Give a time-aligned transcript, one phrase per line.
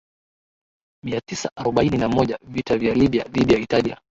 [1.03, 4.01] Mia Tisa arubaini na moja Vita vya Libya dhidi ya Italia